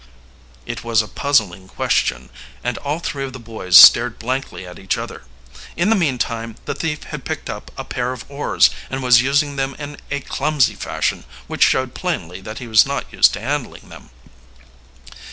It 0.65 0.83
was 0.83 1.03
a 1.03 1.07
puzzling 1.07 1.67
question, 1.67 2.31
and 2.63 2.79
all 2.79 2.97
three 2.97 3.23
of 3.23 3.33
the 3.33 3.39
boys 3.39 3.77
stared 3.77 4.17
blankly 4.17 4.65
at 4.65 4.79
each 4.79 4.97
other. 4.97 5.25
In 5.75 5.91
the 5.91 5.95
meantime, 5.95 6.55
the 6.65 6.73
thief 6.73 7.03
had 7.03 7.23
picked 7.23 7.51
up 7.51 7.69
a 7.77 7.83
pair 7.85 8.11
of 8.11 8.25
oars 8.27 8.71
and 8.89 9.03
was 9.03 9.21
using 9.21 9.57
them 9.57 9.75
in 9.77 9.97
a 10.09 10.21
clumsy 10.21 10.73
fashion 10.73 11.23
which 11.45 11.61
showed 11.63 11.93
plainly 11.93 12.41
that 12.41 12.57
he 12.57 12.67
was 12.67 12.83
not 12.83 13.13
used 13.13 13.33
to 13.33 13.41
handling 13.41 13.89
them. 13.89 14.09